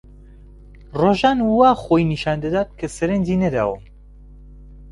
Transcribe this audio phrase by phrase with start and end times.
[0.99, 3.81] ڕۆژان وا خۆی نیشان دەدا کە سەرنجی نەداوم.